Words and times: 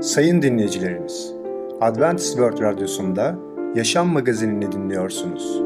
Sayın 0.00 0.42
dinleyicilerimiz, 0.42 1.34
Adventist 1.80 2.32
World 2.32 2.60
Radyosu'nda 2.60 3.34
Yaşam 3.74 4.08
Magazinini 4.08 4.72
dinliyorsunuz. 4.72 5.62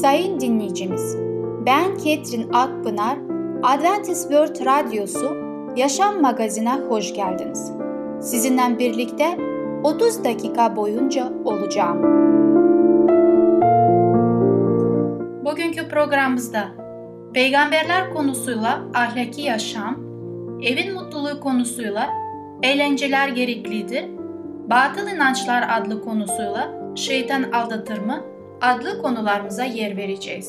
Sayın 0.00 0.40
dinleyicimiz, 0.40 1.16
ben 1.66 1.96
Ketrin 1.96 2.52
Akpınar, 2.52 3.18
Adventist 3.62 4.22
World 4.22 4.66
Radyosu 4.66 5.36
Yaşam 5.76 6.22
Magazinine 6.22 6.80
hoş 6.88 7.14
geldiniz. 7.14 7.72
Sizinle 8.20 8.78
birlikte 8.78 9.38
30 9.82 10.24
dakika 10.24 10.76
boyunca 10.76 11.32
olacağım. 11.44 12.02
Bugünkü 15.44 15.88
programımızda 15.88 16.68
peygamberler 17.34 18.14
konusuyla 18.14 18.82
ahlaki 18.94 19.42
yaşam, 19.42 20.01
evin 20.62 20.94
mutluluğu 20.94 21.40
konusuyla 21.40 22.10
eğlenceler 22.62 23.28
gereklidir, 23.28 24.04
batıl 24.70 25.08
inançlar 25.08 25.64
adlı 25.68 26.02
konusuyla 26.02 26.70
şeytan 26.96 27.42
aldatır 27.42 27.98
mı 27.98 28.24
adlı 28.60 29.02
konularımıza 29.02 29.64
yer 29.64 29.96
vereceğiz. 29.96 30.48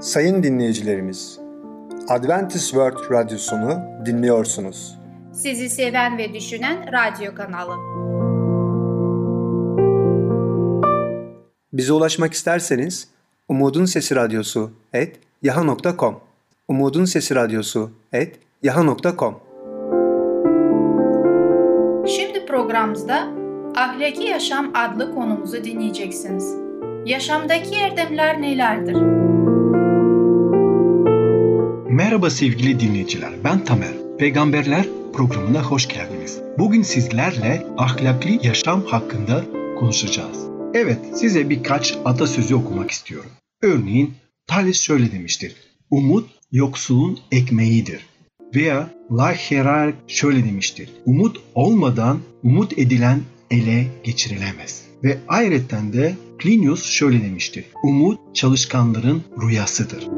Sayın 0.00 0.42
dinleyicilerimiz, 0.42 1.40
Adventist 2.08 2.70
World 2.70 3.10
Radyosunu 3.10 3.80
dinliyorsunuz. 4.06 4.98
Sizi 5.32 5.70
seven 5.70 6.18
ve 6.18 6.34
düşünen 6.34 6.76
radyo 6.92 7.34
kanalı. 7.34 7.74
Bize 11.72 11.92
ulaşmak 11.92 12.32
isterseniz 12.32 13.08
Umutun 13.48 13.84
Sesi 13.84 14.14
Radyosu 14.14 14.70
et 14.92 15.16
yaha.com 15.42 16.20
Umutun 16.68 17.04
Sesi 17.04 17.34
Radyosu 17.34 17.90
et 18.12 18.38
yaha.com 18.62 19.34
Şimdi 22.06 22.46
programımızda 22.46 23.28
Ahlaki 23.76 24.22
Yaşam 24.22 24.70
adlı 24.74 25.14
konumuzu 25.14 25.64
dinleyeceksiniz. 25.64 26.54
Yaşamdaki 27.06 27.74
erdemler 27.74 28.42
nelerdir? 28.42 28.96
Merhaba 31.90 32.30
sevgili 32.30 32.80
dinleyiciler, 32.80 33.30
ben 33.44 33.64
Tamer. 33.64 33.92
Peygamberler 34.18 34.84
programına 35.12 35.62
hoş 35.62 35.88
geldiniz. 35.88 36.40
Bugün 36.58 36.82
sizlerle 36.82 37.66
ahlaklı 37.78 38.30
yaşam 38.42 38.82
hakkında 38.82 39.42
konuşacağız. 39.78 40.57
Evet, 40.74 40.98
size 41.14 41.50
birkaç 41.50 41.98
atasözü 42.04 42.54
okumak 42.54 42.90
istiyorum. 42.90 43.30
Örneğin 43.62 44.14
Thales 44.46 44.80
şöyle 44.80 45.12
demiştir. 45.12 45.56
Umut 45.90 46.30
yoksulun 46.52 47.18
ekmeğidir. 47.32 48.06
Veya 48.54 48.90
Lacheral 49.12 49.92
şöyle 50.06 50.44
demiştir. 50.44 50.90
Umut 51.06 51.40
olmadan 51.54 52.20
umut 52.42 52.78
edilen 52.78 53.20
ele 53.50 53.86
geçirilemez. 54.04 54.84
Ve 55.04 55.18
ayrıca 55.28 55.92
de 55.92 56.14
Plinius 56.38 56.84
şöyle 56.84 57.22
demiştir. 57.22 57.64
Umut 57.82 58.18
çalışkanların 58.34 59.22
rüyasıdır. 59.42 60.08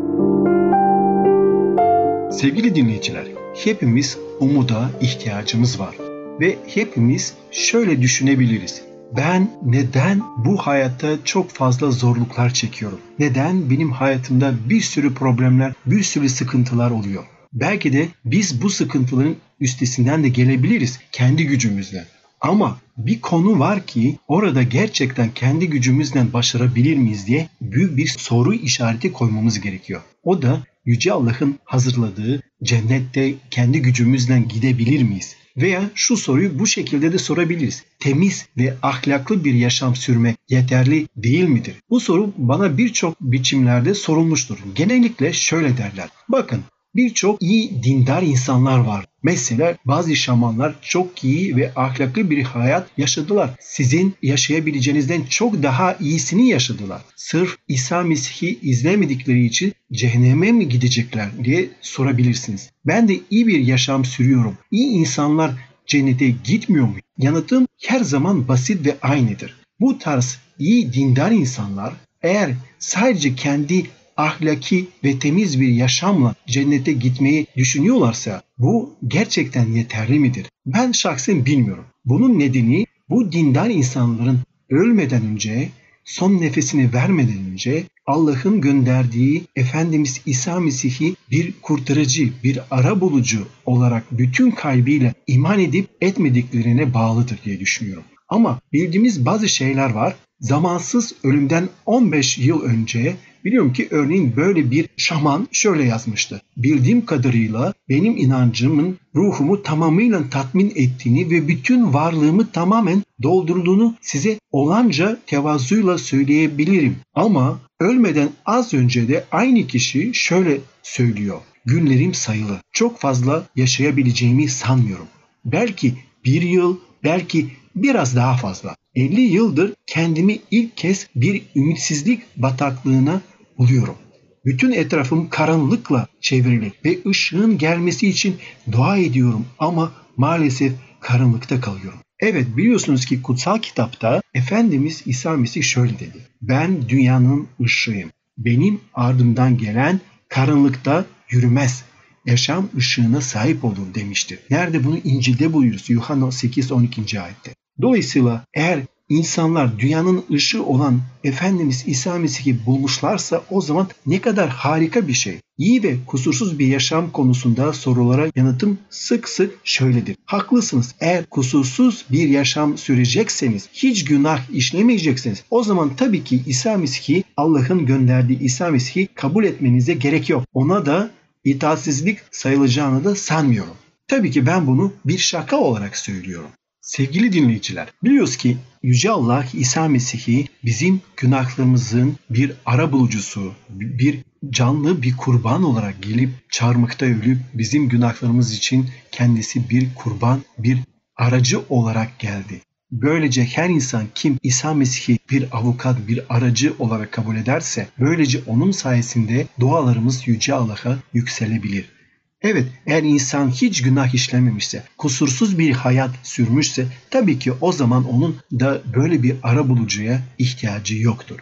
Sevgili 2.33 2.75
dinleyiciler, 2.75 3.27
hepimiz 3.65 4.19
umuda 4.41 4.91
ihtiyacımız 5.01 5.81
var. 5.81 5.95
Ve 6.41 6.57
hepimiz 6.67 7.35
şöyle 7.51 8.03
düşünebiliriz. 8.03 8.90
Ben 9.17 9.51
neden 9.65 10.23
bu 10.45 10.57
hayatta 10.57 11.25
çok 11.25 11.51
fazla 11.51 11.91
zorluklar 11.91 12.55
çekiyorum? 12.55 13.01
Neden 13.19 13.71
benim 13.71 13.93
hayatımda 13.93 14.55
bir 14.69 14.81
sürü 14.81 15.15
problemler, 15.15 15.73
bir 15.87 16.03
sürü 16.03 16.29
sıkıntılar 16.29 16.91
oluyor? 16.91 17.25
Belki 17.53 17.93
de 17.93 18.09
biz 18.25 18.63
bu 18.63 18.71
sıkıntıların 18.71 19.37
üstesinden 19.61 20.25
de 20.25 20.29
gelebiliriz 20.29 21.01
kendi 21.13 21.47
gücümüzle. 21.47 22.05
Ama 22.41 22.79
bir 22.97 23.21
konu 23.21 23.59
var 23.59 23.87
ki 23.87 24.19
orada 24.29 24.63
gerçekten 24.63 25.31
kendi 25.35 25.71
gücümüzden 25.71 26.33
başarabilir 26.33 26.97
miyiz 26.97 27.27
diye 27.27 27.49
büyük 27.61 27.97
bir 27.97 28.07
soru 28.07 28.55
işareti 28.55 29.13
koymamız 29.13 29.61
gerekiyor. 29.61 30.01
O 30.23 30.43
da 30.43 30.63
Yüce 30.85 31.13
Allah'ın 31.13 31.59
hazırladığı 31.65 32.43
cennette 32.63 33.35
kendi 33.51 33.83
gücümüzle 33.83 34.41
gidebilir 34.41 35.03
miyiz? 35.03 35.37
Veya 35.57 35.91
şu 35.95 36.17
soruyu 36.17 36.59
bu 36.59 36.67
şekilde 36.67 37.13
de 37.13 37.19
sorabiliriz. 37.19 37.85
Temiz 37.99 38.47
ve 38.57 38.75
ahlaklı 38.83 39.45
bir 39.45 39.55
yaşam 39.55 39.97
sürmek 39.97 40.37
yeterli 40.49 41.07
değil 41.17 41.45
midir? 41.45 41.75
Bu 41.91 42.01
soru 42.01 42.33
bana 42.37 42.79
birçok 42.79 43.21
biçimlerde 43.21 43.95
sorulmuştur. 43.95 44.59
Genellikle 44.75 45.33
şöyle 45.33 45.77
derler. 45.77 46.09
Bakın 46.29 46.65
birçok 46.95 47.43
iyi 47.43 47.83
dindar 47.83 48.23
insanlar 48.23 48.79
var. 48.79 49.05
Mesela 49.23 49.77
bazı 49.85 50.17
şamanlar 50.17 50.75
çok 50.83 51.25
iyi 51.25 51.57
ve 51.57 51.73
ahlaklı 51.77 52.31
bir 52.31 52.43
hayat 52.43 52.89
yaşadılar. 52.97 53.51
Sizin 53.61 54.15
yaşayabileceğinizden 54.23 55.23
çok 55.23 55.63
daha 55.63 55.97
iyisini 56.01 56.49
yaşadılar. 56.49 57.03
Sırf 57.17 57.57
İsa 57.69 58.03
Mesih'i 58.03 58.59
izlemedikleri 58.63 59.45
için 59.45 59.73
cehenneme 59.93 60.53
mi 60.53 60.69
gidecekler 60.69 61.29
diye 61.45 61.69
sorabilirsiniz. 61.81 62.71
Ben 62.87 63.09
de 63.09 63.21
iyi 63.31 63.47
bir 63.47 63.61
yaşam 63.61 64.05
sürüyorum. 64.05 64.59
İyi 64.71 64.89
insanlar 64.89 65.51
cennete 65.87 66.35
gitmiyor 66.45 66.87
mu? 66.87 66.97
Yanıtım 67.19 67.67
her 67.87 68.01
zaman 68.01 68.49
basit 68.49 68.87
ve 68.87 68.97
aynıdır. 69.03 69.57
Bu 69.81 69.99
tarz 69.99 70.39
iyi 70.59 70.93
dindar 70.93 71.31
insanlar 71.31 71.95
eğer 72.23 72.51
sadece 72.79 73.35
kendi 73.35 73.87
ahlaki 74.21 74.89
ve 75.05 75.19
temiz 75.19 75.61
bir 75.61 75.69
yaşamla 75.69 76.35
cennete 76.47 76.93
gitmeyi 76.93 77.47
düşünüyorlarsa 77.57 78.43
bu 78.59 78.97
gerçekten 79.09 79.67
yeterli 79.67 80.19
midir? 80.19 80.47
Ben 80.67 80.93
şahsen 80.93 81.47
bilmiyorum. 81.47 81.85
Bunun 82.05 82.39
nedeni 82.39 82.87
bu 83.09 83.33
dindar 83.33 83.71
insanların 83.71 84.39
ölmeden 84.71 85.27
önce, 85.27 85.69
son 86.05 86.41
nefesini 86.41 86.93
vermeden 86.93 87.39
önce 87.53 87.85
Allah'ın 88.07 88.61
gönderdiği 88.61 89.45
Efendimiz 89.57 90.21
İsa 90.27 90.61
Mesih'i 90.61 91.15
bir 91.31 91.53
kurtarıcı, 91.63 92.33
bir 92.45 92.61
ara 92.71 93.01
bulucu 93.01 93.47
olarak 93.67 94.05
bütün 94.13 94.51
kalbiyle 94.51 95.15
iman 95.27 95.61
edip 95.61 95.89
etmediklerine 96.01 96.95
bağlıdır 96.95 97.39
diye 97.45 97.61
düşünüyorum. 97.61 98.05
Ama 98.29 98.61
bildiğimiz 98.73 99.27
bazı 99.27 99.49
şeyler 99.49 99.91
var. 99.91 100.15
Zamansız 100.41 101.15
ölümden 101.25 101.69
15 101.87 102.39
yıl 102.39 102.63
önce 102.63 103.17
Biliyorum 103.45 103.73
ki 103.73 103.89
örneğin 103.91 104.37
böyle 104.37 104.71
bir 104.71 104.89
şaman 104.97 105.49
şöyle 105.53 105.85
yazmıştı. 105.85 106.43
Bildiğim 106.57 107.07
kadarıyla 107.07 107.75
benim 107.89 108.17
inancımın 108.17 108.99
ruhumu 109.15 109.63
tamamıyla 109.63 110.31
tatmin 110.31 110.73
ettiğini 110.77 111.31
ve 111.31 111.49
bütün 111.49 111.95
varlığımı 111.95 112.51
tamamen 112.51 113.03
doldurduğunu 113.23 113.95
size 114.01 114.39
olanca 114.53 115.19
tevazuyla 115.27 115.99
söyleyebilirim. 115.99 116.97
Ama 117.15 117.61
ölmeden 117.81 118.29
az 118.47 118.75
önce 118.75 119.09
de 119.09 119.25
aynı 119.33 119.67
kişi 119.67 120.15
şöyle 120.15 120.59
söylüyor. 120.83 121.39
Günlerim 121.65 122.15
sayılı. 122.15 122.61
Çok 122.73 122.99
fazla 123.01 123.47
yaşayabileceğimi 123.57 124.49
sanmıyorum. 124.49 125.07
Belki 125.45 125.95
bir 126.25 126.43
yıl, 126.43 126.77
belki 127.05 127.47
biraz 127.77 128.17
daha 128.17 128.37
fazla. 128.37 128.77
50 128.95 129.21
yıldır 129.21 129.75
kendimi 129.87 130.39
ilk 130.51 130.77
kez 130.77 131.07
bir 131.17 131.43
ümitsizlik 131.57 132.23
bataklığına 132.37 133.21
buluyorum. 133.61 133.97
Bütün 134.45 134.73
etrafım 134.73 135.29
karanlıkla 135.29 136.07
çevrili 136.21 136.73
ve 136.85 136.99
ışığın 137.07 137.59
gelmesi 137.59 138.09
için 138.09 138.37
dua 138.73 138.97
ediyorum 138.97 139.47
ama 139.59 139.93
maalesef 140.17 140.73
karanlıkta 141.01 141.61
kalıyorum. 141.61 141.99
Evet 142.21 142.57
biliyorsunuz 142.57 143.07
ki 143.07 143.23
kutsal 143.23 143.59
kitapta 143.59 144.23
Efendimiz 144.35 145.03
İsa 145.07 145.37
Mesih 145.37 145.63
şöyle 145.63 145.95
dedi. 145.95 146.19
Ben 146.43 146.89
dünyanın 146.89 147.49
ışığıyım. 147.61 148.11
Benim 148.39 148.81
ardımdan 148.95 149.59
gelen 149.59 150.01
karanlıkta 150.29 151.05
yürümez. 151.31 151.85
Yaşam 152.27 152.69
ışığına 152.77 153.21
sahip 153.21 153.65
olur 153.65 153.95
demiştir. 153.95 154.39
Nerede 154.51 154.85
bunu 154.85 154.99
İncil'de 155.05 155.53
buluyoruz? 155.53 155.91
Yuhanna 155.91 156.25
8-12. 156.25 157.21
ayette. 157.21 157.55
Dolayısıyla 157.83 158.45
eğer 158.55 158.81
insanlar 159.11 159.79
dünyanın 159.79 160.25
ışığı 160.33 160.65
olan 160.65 161.01
Efendimiz 161.25 161.85
İsa 161.87 162.19
Mesih'i 162.19 162.67
bulmuşlarsa 162.67 163.43
o 163.51 163.61
zaman 163.61 163.89
ne 164.07 164.21
kadar 164.21 164.49
harika 164.49 165.09
bir 165.09 165.13
şey. 165.13 165.39
İyi 165.59 165.83
ve 165.83 165.97
kusursuz 166.07 166.59
bir 166.59 166.67
yaşam 166.67 167.11
konusunda 167.11 167.73
sorulara 167.73 168.27
yanıtım 168.37 168.79
sık 168.91 169.29
sık 169.29 169.59
şöyledir. 169.65 170.17
Haklısınız. 170.25 170.95
Eğer 171.01 171.27
kusursuz 171.27 172.05
bir 172.11 172.29
yaşam 172.29 172.79
sürecekseniz, 172.79 173.69
hiç 173.73 174.05
günah 174.05 174.51
işlemeyeceksiniz. 174.51 175.45
O 175.51 175.63
zaman 175.63 175.97
tabii 175.97 176.25
ki 176.25 176.43
İsa 176.47 176.77
Mesih'i, 176.77 177.25
Allah'ın 177.37 177.87
gönderdiği 177.87 178.41
İsa 178.41 178.69
Mesih'i 178.71 179.07
kabul 179.15 179.45
etmenize 179.45 179.95
gerek 179.95 180.31
yok. 180.31 180.45
Ona 180.55 180.87
da 180.87 181.11
itaatsizlik 181.45 182.19
sayılacağını 182.31 183.05
da 183.05 183.15
sanmıyorum. 183.15 183.77
Tabii 184.09 184.31
ki 184.31 184.47
ben 184.47 184.67
bunu 184.67 184.93
bir 185.05 185.19
şaka 185.19 185.57
olarak 185.57 185.97
söylüyorum. 185.97 186.51
Sevgili 186.81 187.33
dinleyiciler, 187.33 187.89
biliyoruz 188.05 188.37
ki 188.37 188.57
Yüce 188.83 189.11
Allah 189.11 189.47
İsa 189.55 189.89
Mesih'i 189.89 190.47
bizim 190.65 191.01
günahlarımızın 191.17 192.17
bir 192.31 192.53
ara 192.67 192.93
bulucusu, 192.93 193.53
bir 193.71 194.25
canlı 194.51 195.03
bir 195.03 195.17
kurban 195.17 195.63
olarak 195.63 196.03
gelip 196.03 196.31
çarmıkta 196.51 197.07
ölüp 197.07 197.39
bizim 197.55 197.89
günahlarımız 197.89 198.55
için 198.55 198.91
kendisi 199.13 199.71
bir 199.71 199.95
kurban, 199.95 200.41
bir 200.59 200.79
aracı 201.17 201.61
olarak 201.69 202.19
geldi. 202.19 202.61
Böylece 202.93 203.45
her 203.45 203.69
insan 203.69 204.07
kim 204.15 204.39
İsa 204.43 204.75
Mesih'i 204.75 205.19
bir 205.31 205.57
avukat, 205.57 206.09
bir 206.09 206.25
aracı 206.29 206.75
olarak 206.79 207.13
kabul 207.13 207.37
ederse 207.37 207.89
böylece 207.99 208.41
onun 208.47 208.71
sayesinde 208.71 209.47
dualarımız 209.61 210.29
Yüce 210.29 210.55
Allah'a 210.55 210.99
yükselebilir. 211.13 212.00
Evet 212.43 212.69
eğer 212.87 213.03
insan 213.03 213.51
hiç 213.51 213.83
günah 213.83 214.15
işlememişse, 214.15 214.85
kusursuz 214.99 215.59
bir 215.59 215.73
hayat 215.73 216.11
sürmüşse 216.23 216.87
tabii 217.11 217.39
ki 217.39 217.53
o 217.61 217.73
zaman 217.73 218.09
onun 218.09 218.37
da 218.53 218.83
böyle 218.95 219.23
bir 219.23 219.37
ara 219.43 219.69
bulucuya 219.69 220.21
ihtiyacı 220.39 220.97
yoktur. 220.97 221.39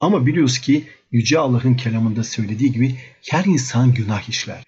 Ama 0.00 0.26
biliyoruz 0.26 0.58
ki 0.58 0.84
Yüce 1.12 1.38
Allah'ın 1.38 1.74
kelamında 1.74 2.24
söylediği 2.24 2.72
gibi 2.72 2.96
her 3.30 3.44
insan 3.44 3.94
günah 3.94 4.28
işler. 4.28 4.64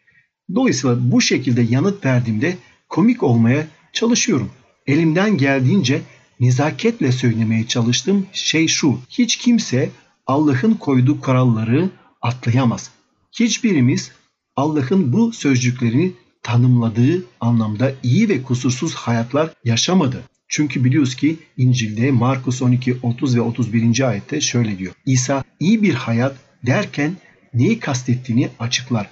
Dolayısıyla 0.55 1.13
bu 1.13 1.21
şekilde 1.21 1.63
yanıt 1.63 2.05
verdiğimde 2.05 2.57
komik 2.89 3.23
olmaya 3.23 3.67
çalışıyorum. 3.93 4.51
Elimden 4.87 5.37
geldiğince 5.37 6.03
nezaketle 6.41 7.13
söylemeye 7.13 7.67
çalıştığım 7.67 8.27
şey 8.33 8.69
şu. 8.69 9.01
Hiç 9.09 9.37
kimse 9.37 9.91
Allah'ın 10.27 10.75
koyduğu 10.75 11.21
kuralları 11.21 11.91
atlayamaz. 12.23 12.91
Hiçbirimiz 13.33 14.11
Allah'ın 14.57 15.13
bu 15.13 15.33
sözcüklerini 15.33 16.13
tanımladığı 16.43 17.25
anlamda 17.41 17.93
iyi 18.03 18.29
ve 18.29 18.43
kusursuz 18.43 18.95
hayatlar 18.95 19.51
yaşamadı. 19.65 20.23
Çünkü 20.49 20.85
biliyoruz 20.85 21.15
ki 21.15 21.37
İncil'de 21.57 22.11
Markus 22.11 22.63
12, 22.63 22.97
30 23.03 23.37
ve 23.37 23.41
31. 23.41 24.09
ayette 24.09 24.41
şöyle 24.41 24.79
diyor. 24.79 24.95
İsa 25.07 25.45
iyi 25.61 25.83
bir 25.83 25.95
hayat 25.95 26.37
derken 26.67 27.17
neyi 27.55 27.81
kastettiğini 27.81 28.49
açıklar. 28.59 29.09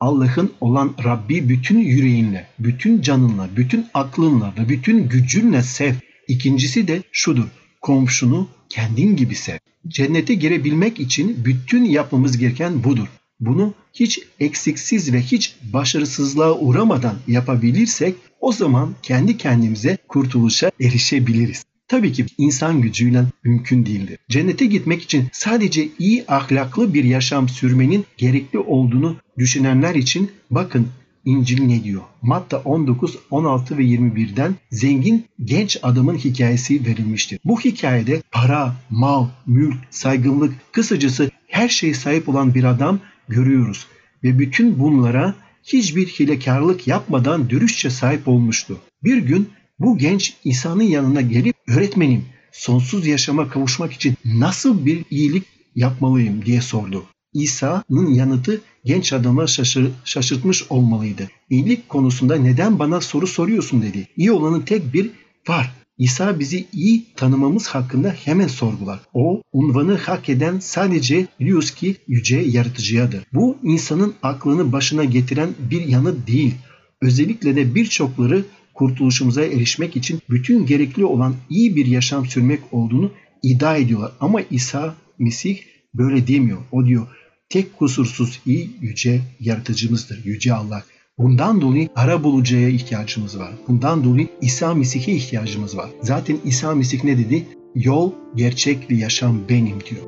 Allah'ın 0.00 0.52
olan 0.60 0.94
Rabbi 1.04 1.48
bütün 1.48 1.78
yüreğinle, 1.78 2.46
bütün 2.58 3.02
canınla, 3.02 3.48
bütün 3.56 3.86
aklınla 3.94 4.54
ve 4.58 4.68
bütün 4.68 5.08
gücünle 5.08 5.62
sev. 5.62 5.94
İkincisi 6.28 6.88
de 6.88 7.02
şudur. 7.12 7.46
Komşunu 7.80 8.48
kendin 8.68 9.16
gibi 9.16 9.34
sev. 9.34 9.58
Cennete 9.88 10.34
girebilmek 10.34 11.00
için 11.00 11.44
bütün 11.44 11.84
yapmamız 11.84 12.38
gereken 12.38 12.84
budur. 12.84 13.08
Bunu 13.40 13.74
hiç 13.94 14.20
eksiksiz 14.40 15.12
ve 15.12 15.20
hiç 15.20 15.56
başarısızlığa 15.72 16.58
uğramadan 16.58 17.14
yapabilirsek 17.28 18.14
o 18.40 18.52
zaman 18.52 18.94
kendi 19.02 19.36
kendimize 19.36 19.98
kurtuluşa 20.08 20.70
erişebiliriz. 20.80 21.64
Tabii 21.88 22.12
ki 22.12 22.26
insan 22.38 22.80
gücüyle 22.80 23.24
mümkün 23.44 23.86
değildir. 23.86 24.18
Cennete 24.28 24.66
gitmek 24.66 25.02
için 25.02 25.28
sadece 25.32 25.88
iyi 25.98 26.24
ahlaklı 26.28 26.94
bir 26.94 27.04
yaşam 27.04 27.48
sürmenin 27.48 28.04
gerekli 28.16 28.58
olduğunu 28.58 29.16
düşünenler 29.38 29.94
için 29.94 30.30
bakın 30.50 30.88
İncil 31.24 31.62
ne 31.62 31.84
diyor? 31.84 32.02
Matta 32.22 32.58
19, 32.58 33.18
16 33.30 33.78
ve 33.78 33.82
21'den 33.82 34.54
zengin 34.70 35.26
genç 35.44 35.78
adamın 35.82 36.16
hikayesi 36.16 36.86
verilmiştir. 36.86 37.38
Bu 37.44 37.60
hikayede 37.60 38.22
para, 38.30 38.74
mal, 38.90 39.28
mülk, 39.46 39.76
saygınlık, 39.90 40.54
kısacası 40.72 41.30
her 41.46 41.68
şeye 41.68 41.94
sahip 41.94 42.28
olan 42.28 42.54
bir 42.54 42.64
adam 42.64 43.00
görüyoruz. 43.30 43.86
Ve 44.24 44.38
bütün 44.38 44.78
bunlara 44.78 45.34
hiçbir 45.62 46.06
hilekarlık 46.06 46.86
yapmadan 46.86 47.50
dürüstçe 47.50 47.90
sahip 47.90 48.28
olmuştu. 48.28 48.80
Bir 49.04 49.16
gün 49.16 49.48
bu 49.78 49.98
genç 49.98 50.34
İsa'nın 50.44 50.82
yanına 50.82 51.20
gelip 51.20 51.56
öğretmenim 51.68 52.24
sonsuz 52.52 53.06
yaşama 53.06 53.48
kavuşmak 53.48 53.92
için 53.92 54.14
nasıl 54.24 54.86
bir 54.86 55.04
iyilik 55.10 55.44
yapmalıyım 55.74 56.44
diye 56.44 56.60
sordu. 56.60 57.04
İsa'nın 57.34 58.14
yanıtı 58.14 58.60
genç 58.84 59.12
adama 59.12 59.46
şaşır, 59.46 59.90
şaşırtmış 60.04 60.64
olmalıydı. 60.70 61.28
İyilik 61.50 61.88
konusunda 61.88 62.36
neden 62.36 62.78
bana 62.78 63.00
soru 63.00 63.26
soruyorsun 63.26 63.82
dedi. 63.82 64.08
İyi 64.16 64.32
olanın 64.32 64.60
tek 64.60 64.94
bir 64.94 65.10
var. 65.48 65.79
İsa 66.00 66.38
bizi 66.38 66.66
iyi 66.72 67.04
tanımamız 67.16 67.66
hakkında 67.68 68.10
hemen 68.24 68.46
sorgular. 68.46 69.00
O 69.14 69.42
unvanı 69.52 69.96
hak 69.96 70.28
eden 70.28 70.58
sadece 70.58 71.26
biliyoruz 71.40 71.70
ki 71.70 71.96
yüce 72.08 72.36
yaratıcıyadır. 72.36 73.24
Bu 73.32 73.56
insanın 73.62 74.14
aklını 74.22 74.72
başına 74.72 75.04
getiren 75.04 75.50
bir 75.70 75.86
yanı 75.86 76.26
değil. 76.26 76.54
Özellikle 77.00 77.56
de 77.56 77.74
birçokları 77.74 78.44
kurtuluşumuza 78.74 79.44
erişmek 79.44 79.96
için 79.96 80.20
bütün 80.30 80.66
gerekli 80.66 81.04
olan 81.04 81.34
iyi 81.50 81.76
bir 81.76 81.86
yaşam 81.86 82.26
sürmek 82.26 82.60
olduğunu 82.72 83.12
iddia 83.42 83.76
ediyorlar. 83.76 84.12
Ama 84.20 84.40
İsa 84.50 84.94
Mesih 85.18 85.58
böyle 85.94 86.26
demiyor. 86.26 86.58
O 86.72 86.86
diyor 86.86 87.06
tek 87.48 87.78
kusursuz 87.78 88.40
iyi 88.46 88.70
yüce 88.80 89.20
yaratıcımızdır. 89.40 90.24
Yüce 90.24 90.54
Allah. 90.54 90.84
Bundan 91.20 91.60
dolayı 91.60 91.88
ara 91.96 92.24
bulucuya 92.24 92.68
ihtiyacımız 92.68 93.38
var. 93.38 93.50
Bundan 93.68 94.04
dolayı 94.04 94.28
İsa 94.40 94.74
Mesih'e 94.74 95.12
ihtiyacımız 95.12 95.76
var. 95.76 95.90
Zaten 96.02 96.36
İsa 96.44 96.74
Mesih 96.74 97.04
ne 97.04 97.18
dedi? 97.18 97.44
Yol, 97.74 98.12
gerçek 98.34 98.90
ve 98.90 98.94
yaşam 98.94 99.38
benim 99.48 99.76
diyor. 99.90 100.02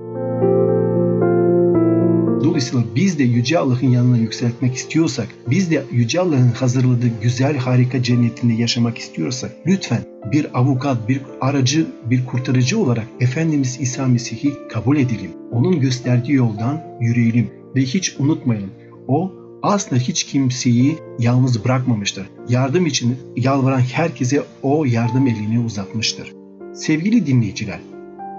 Dolayısıyla 2.44 2.84
biz 2.96 3.18
de 3.18 3.22
Yüce 3.22 3.58
Allah'ın 3.58 3.86
yanına 3.86 4.18
yükseltmek 4.18 4.74
istiyorsak, 4.74 5.28
biz 5.50 5.70
de 5.70 5.82
Yüce 5.92 6.20
Allah'ın 6.20 6.50
hazırladığı 6.50 7.10
güzel 7.22 7.56
harika 7.56 8.02
cennetinde 8.02 8.52
yaşamak 8.52 8.98
istiyorsak 8.98 9.52
lütfen 9.66 10.02
bir 10.32 10.58
avukat, 10.58 11.08
bir 11.08 11.20
aracı, 11.40 11.86
bir 12.04 12.26
kurtarıcı 12.26 12.78
olarak 12.78 13.06
Efendimiz 13.20 13.78
İsa 13.80 14.06
Mesih'i 14.06 14.52
kabul 14.68 14.96
edelim. 14.96 15.30
Onun 15.50 15.80
gösterdiği 15.80 16.32
yoldan 16.32 16.82
yürüyelim 17.00 17.50
ve 17.76 17.80
hiç 17.80 18.16
unutmayalım. 18.18 18.70
O 19.08 19.41
asla 19.62 19.96
hiç 19.96 20.24
kimseyi 20.24 20.98
yalnız 21.18 21.64
bırakmamıştır. 21.64 22.30
Yardım 22.48 22.86
için 22.86 23.18
yalvaran 23.36 23.80
herkese 23.80 24.42
o 24.62 24.84
yardım 24.84 25.26
elini 25.26 25.64
uzatmıştır. 25.64 26.32
Sevgili 26.74 27.26
dinleyiciler, 27.26 27.80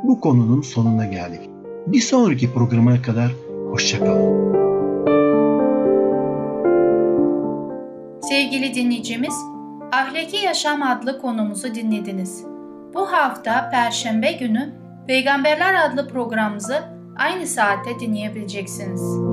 bu 0.04 0.20
konunun 0.20 0.62
sonuna 0.62 1.06
geldik. 1.06 1.50
Bir 1.88 2.02
sonraki 2.02 2.54
programa 2.54 3.02
kadar 3.02 3.32
hoşçakalın. 3.72 4.54
Sevgili 8.22 8.74
dinleyicimiz, 8.76 9.34
Ahlaki 9.92 10.38
Yaşam 10.38 10.84
adlı 10.84 11.22
konumuzu 11.22 11.76
dinlediniz. 11.76 12.44
Bu 12.94 13.12
hafta 13.12 13.70
Perşembe 13.70 14.32
günü 14.32 14.74
Peygamberler 15.08 15.90
adlı 15.90 16.08
programımızı 16.08 16.84
aynı 17.18 17.48
saatte 17.48 18.00
dinleyebileceksiniz. 18.00 19.33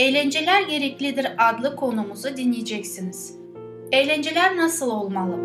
Eğlenceler 0.00 0.62
Gereklidir 0.62 1.26
adlı 1.38 1.76
konumuzu 1.76 2.36
dinleyeceksiniz. 2.36 3.38
Eğlenceler 3.92 4.56
nasıl 4.56 4.90
olmalı? 4.90 5.36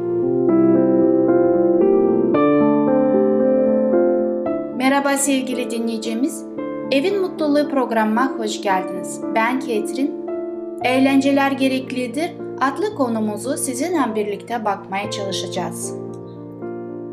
Merhaba 4.78 5.18
sevgili 5.18 5.72
dinleyicimiz. 5.72 6.46
Evin 6.92 7.22
Mutluluğu 7.22 7.70
programıma 7.70 8.32
hoş 8.38 8.62
geldiniz. 8.62 9.22
Ben 9.36 9.60
Ketrin. 9.60 10.12
Eğlenceler 10.84 11.52
Gereklidir 11.52 12.32
adlı 12.62 12.96
konumuzu 12.96 13.58
sizinle 13.58 14.16
birlikte 14.16 14.66
bakmaya 14.66 15.12
çalışacağız. 15.12 15.94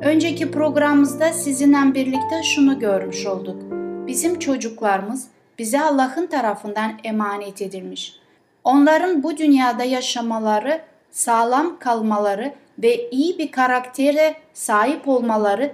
Önceki 0.02 0.50
programımızda 0.50 1.32
sizinle 1.32 1.94
birlikte 1.94 2.42
şunu 2.54 2.78
görmüş 2.78 3.26
olduk. 3.26 3.62
Bizim 4.06 4.38
çocuklarımız 4.38 5.28
bize 5.62 5.80
Allah'ın 5.80 6.26
tarafından 6.26 6.92
emanet 7.04 7.62
edilmiş. 7.62 8.16
Onların 8.64 9.22
bu 9.22 9.36
dünyada 9.36 9.84
yaşamaları, 9.84 10.80
sağlam 11.10 11.78
kalmaları 11.78 12.54
ve 12.78 13.10
iyi 13.10 13.38
bir 13.38 13.50
karaktere 13.50 14.34
sahip 14.52 15.08
olmaları 15.08 15.72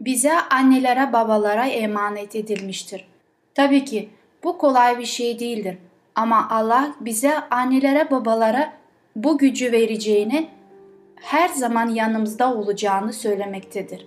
bize 0.00 0.32
annelere 0.50 1.12
babalara 1.12 1.66
emanet 1.66 2.36
edilmiştir. 2.36 3.08
Tabii 3.54 3.84
ki 3.84 4.08
bu 4.44 4.58
kolay 4.58 4.98
bir 4.98 5.04
şey 5.04 5.38
değildir. 5.38 5.78
Ama 6.14 6.48
Allah 6.50 6.94
bize 7.00 7.38
annelere 7.50 8.10
babalara 8.10 8.72
bu 9.16 9.38
gücü 9.38 9.72
vereceğini, 9.72 10.48
her 11.16 11.48
zaman 11.48 11.88
yanımızda 11.88 12.54
olacağını 12.54 13.12
söylemektedir. 13.12 14.06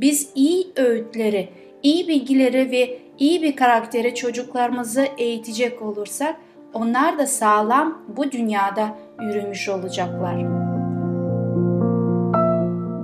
Biz 0.00 0.30
iyi 0.34 0.72
öğütleri, 0.76 1.48
iyi 1.82 2.08
bilgileri 2.08 2.70
ve 2.70 2.98
iyi 3.18 3.42
bir 3.42 3.56
karakteri 3.56 4.14
çocuklarımızı 4.14 5.06
eğitecek 5.18 5.82
olursak 5.82 6.36
onlar 6.74 7.18
da 7.18 7.26
sağlam 7.26 8.02
bu 8.16 8.32
dünyada 8.32 8.98
yürümüş 9.20 9.68
olacaklar. 9.68 10.36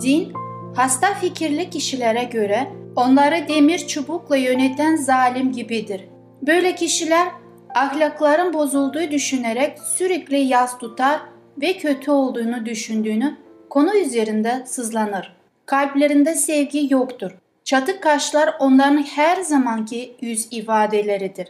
Din, 0.02 0.32
hasta 0.76 1.14
fikirli 1.14 1.70
kişilere 1.70 2.24
göre 2.24 2.72
onları 2.96 3.48
demir 3.48 3.78
çubukla 3.78 4.36
yöneten 4.36 4.96
zalim 4.96 5.52
gibidir. 5.52 6.04
Böyle 6.42 6.74
kişiler 6.74 7.28
ahlakların 7.74 8.52
bozulduğu 8.52 9.10
düşünerek 9.10 9.78
sürekli 9.78 10.36
yas 10.36 10.78
tutar 10.78 11.20
ve 11.60 11.72
kötü 11.72 12.10
olduğunu 12.10 12.66
düşündüğünü 12.66 13.36
konu 13.70 13.96
üzerinde 13.96 14.62
sızlanır. 14.66 15.36
Kalplerinde 15.66 16.34
sevgi 16.34 16.94
yoktur. 16.94 17.32
Çatık 17.64 18.02
kaşlar 18.02 18.54
onların 18.58 19.02
her 19.02 19.42
zamanki 19.42 20.16
yüz 20.20 20.48
ifadeleridir. 20.50 21.48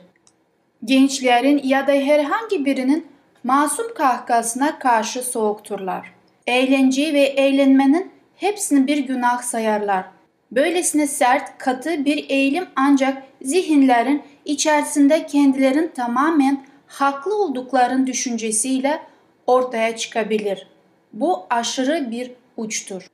Gençlerin 0.84 1.60
ya 1.64 1.86
da 1.86 1.92
herhangi 1.92 2.64
birinin 2.64 3.06
masum 3.44 3.94
kahkasına 3.94 4.78
karşı 4.78 5.22
soğukturlar. 5.22 6.12
Eğlenceyi 6.46 7.14
ve 7.14 7.20
eğlenmenin 7.20 8.10
hepsini 8.36 8.86
bir 8.86 8.98
günah 8.98 9.42
sayarlar. 9.42 10.04
Böylesine 10.52 11.06
sert, 11.06 11.58
katı 11.58 12.04
bir 12.04 12.30
eğilim 12.30 12.66
ancak 12.76 13.22
zihinlerin 13.42 14.22
içerisinde 14.44 15.26
kendilerin 15.26 15.88
tamamen 15.88 16.64
haklı 16.86 17.42
olduklarının 17.42 18.06
düşüncesiyle 18.06 19.02
ortaya 19.46 19.96
çıkabilir. 19.96 20.68
Bu 21.12 21.46
aşırı 21.50 22.10
bir 22.10 22.32
uçtur. 22.56 23.06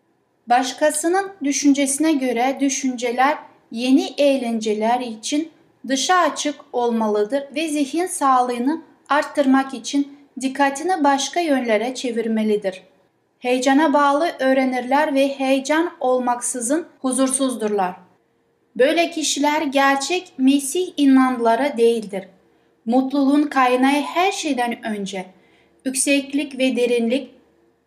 Başkasının 0.49 1.31
düşüncesine 1.45 2.12
göre 2.12 2.57
düşünceler 2.61 3.38
yeni 3.71 4.14
eğlenceler 4.19 5.00
için 5.00 5.49
dışa 5.88 6.17
açık 6.17 6.55
olmalıdır 6.73 7.45
ve 7.55 7.69
zihin 7.69 8.07
sağlığını 8.07 8.83
arttırmak 9.09 9.75
için 9.75 10.19
dikkatini 10.40 11.05
başka 11.05 11.40
yönlere 11.40 11.95
çevirmelidir. 11.95 12.83
Heyecana 13.38 13.93
bağlı 13.93 14.31
öğrenirler 14.38 15.14
ve 15.14 15.28
heyecan 15.38 15.90
olmaksızın 16.00 16.87
huzursuzdurlar. 17.00 17.97
Böyle 18.76 19.11
kişiler 19.11 19.62
gerçek 19.62 20.33
Mesih 20.38 20.93
inanları 20.97 21.73
değildir. 21.76 22.28
Mutluluğun 22.87 23.43
kaynağı 23.43 24.00
her 24.00 24.33
şeyden 24.33 24.87
önce 24.87 25.26
yükseklik 25.85 26.59
ve 26.59 26.76
derinlik, 26.76 27.31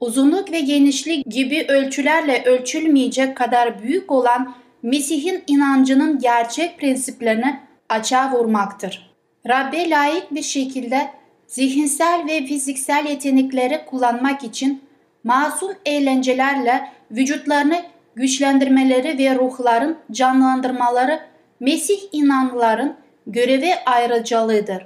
uzunluk 0.01 0.51
ve 0.51 0.59
genişlik 0.59 1.25
gibi 1.25 1.65
ölçülerle 1.69 2.43
ölçülmeyecek 2.45 3.37
kadar 3.37 3.83
büyük 3.83 4.11
olan 4.11 4.55
Mesih'in 4.83 5.43
inancının 5.47 6.19
gerçek 6.19 6.79
prensiplerini 6.79 7.59
açığa 7.89 8.31
vurmaktır. 8.31 9.11
Rabbe 9.47 9.89
layık 9.89 10.35
bir 10.35 10.41
şekilde 10.41 11.09
zihinsel 11.47 12.25
ve 12.27 12.45
fiziksel 12.45 13.05
yetenekleri 13.05 13.85
kullanmak 13.85 14.43
için 14.43 14.81
masum 15.23 15.71
eğlencelerle 15.85 16.89
vücutlarını 17.11 17.81
güçlendirmeleri 18.15 19.17
ve 19.17 19.35
ruhların 19.35 19.97
canlandırmaları 20.11 21.19
Mesih 21.59 21.99
inanlıların 22.11 22.95
görevi 23.27 23.69
ayrıcalığıdır. 23.85 24.85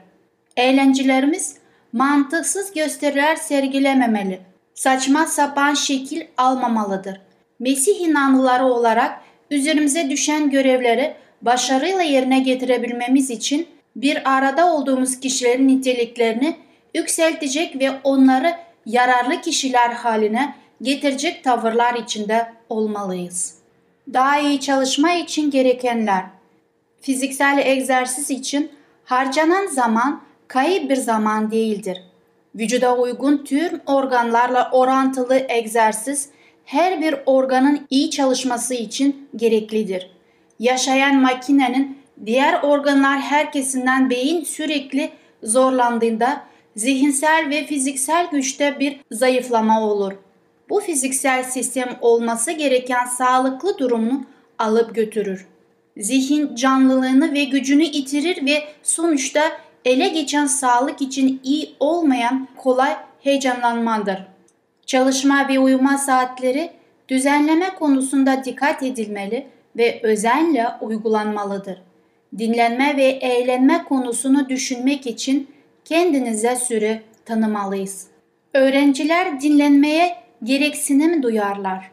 Eğlencelerimiz 0.58 1.58
mantıksız 1.94 2.74
gösteriler 2.74 3.36
sergilememeli, 3.36 4.40
saçma 4.76 5.26
sapan 5.26 5.74
şekil 5.74 6.22
almamalıdır. 6.38 7.22
Mesih 7.60 8.02
inanlıları 8.02 8.66
olarak 8.66 9.22
üzerimize 9.52 10.10
düşen 10.10 10.50
görevleri 10.50 11.14
başarıyla 11.42 12.02
yerine 12.02 12.40
getirebilmemiz 12.40 13.30
için 13.30 13.68
bir 13.96 14.38
arada 14.38 14.74
olduğumuz 14.74 15.20
kişilerin 15.20 15.68
niteliklerini 15.68 16.56
yükseltecek 16.94 17.80
ve 17.80 17.92
onları 18.04 18.56
yararlı 18.86 19.42
kişiler 19.42 19.90
haline 19.90 20.56
getirecek 20.82 21.44
tavırlar 21.44 21.94
içinde 21.94 22.54
olmalıyız. 22.70 23.56
Daha 24.14 24.40
iyi 24.40 24.60
çalışma 24.60 25.12
için 25.14 25.52
gerekenler 25.52 26.26
Fiziksel 27.02 27.62
egzersiz 27.66 28.32
için 28.32 28.72
harcanan 29.06 29.68
zaman 29.68 30.22
kayıp 30.48 30.90
bir 30.90 30.96
zaman 30.96 31.52
değildir. 31.52 32.04
Vücuda 32.56 32.98
uygun 32.98 33.38
tüm 33.38 33.82
organlarla 33.86 34.70
orantılı 34.72 35.46
egzersiz 35.50 36.30
her 36.66 37.02
bir 37.02 37.16
organın 37.26 37.88
iyi 37.90 38.12
çalışması 38.12 38.74
için 38.74 39.30
gereklidir. 39.36 40.12
Yaşayan 40.60 41.16
makinenin 41.16 41.98
diğer 42.26 42.64
organlar 42.64 43.20
herkesinden 43.20 44.10
beyin 44.10 44.44
sürekli 44.44 45.10
zorlandığında 45.44 46.42
zihinsel 46.76 47.50
ve 47.50 47.66
fiziksel 47.66 48.28
güçte 48.32 48.80
bir 48.80 49.00
zayıflama 49.12 49.82
olur. 49.82 50.14
Bu 50.70 50.80
fiziksel 50.80 51.44
sistem 51.44 51.90
olması 52.02 52.52
gereken 52.52 53.06
sağlıklı 53.06 53.78
durumunu 53.78 54.26
alıp 54.60 54.96
götürür. 54.96 55.48
Zihin 55.98 56.56
canlılığını 56.56 57.34
ve 57.34 57.44
gücünü 57.44 57.84
yitirir 57.84 58.46
ve 58.46 58.64
sonuçta 58.84 59.42
ele 59.86 60.08
geçen 60.08 60.46
sağlık 60.46 61.02
için 61.02 61.42
iyi 61.44 61.76
olmayan 61.80 62.48
kolay 62.58 62.96
heyecanlanmadır. 63.22 64.28
Çalışma 64.86 65.48
ve 65.50 65.60
uyuma 65.60 65.98
saatleri 65.98 66.72
düzenleme 67.10 67.70
konusunda 67.76 68.44
dikkat 68.46 68.84
edilmeli 68.84 69.48
ve 69.78 70.00
özenle 70.04 70.68
uygulanmalıdır. 70.82 71.82
Dinlenme 72.38 72.98
ve 72.98 73.04
eğlenme 73.04 73.84
konusunu 73.84 74.50
düşünmek 74.50 75.08
için 75.08 75.48
kendinize 75.86 76.56
süre 76.56 77.02
tanımalıyız. 77.26 78.08
Öğrenciler 78.54 79.42
dinlenmeye 79.42 80.16
gereksinim 80.44 81.24
duyarlar. 81.24 81.92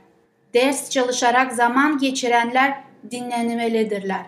Ders 0.54 0.90
çalışarak 0.90 1.52
zaman 1.52 1.98
geçirenler 1.98 2.74
dinlenmelidirler. 3.10 4.26